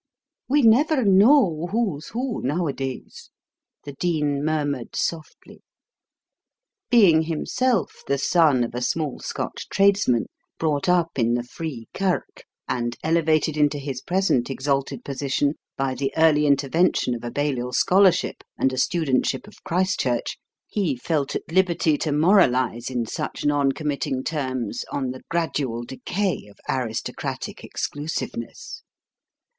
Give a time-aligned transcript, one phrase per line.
[0.49, 3.29] "We never know who's who nowadays,"
[3.83, 5.61] the Dean murmured softly.
[6.89, 10.25] Being himself the son of a small Scotch tradesman,
[10.57, 16.11] brought up in the Free Kirk, and elevated into his present exalted position by the
[16.17, 20.35] early intervention of a Balliol scholarship and a studentship of Christ Church,
[20.67, 26.47] he felt at liberty to moralise in such non committing terms on the gradual decay
[26.47, 28.81] of aristocratic exclusiveness.